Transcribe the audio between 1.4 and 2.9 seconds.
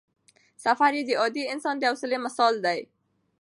انسان د حوصلې مثال دی.